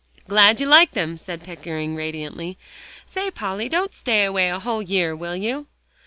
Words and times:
"Glad 0.27 0.59
you 0.59 0.65
like 0.65 0.93
them," 0.93 1.15
said 1.15 1.43
Pickering 1.43 1.93
radiantly. 1.95 2.57
"Say, 3.05 3.29
Polly, 3.29 3.69
don't 3.69 3.93
stay 3.93 4.25
away 4.25 4.49
a 4.49 4.57
whole 4.57 4.81
year, 4.81 5.15
will 5.15 5.35
you?" 5.35 5.67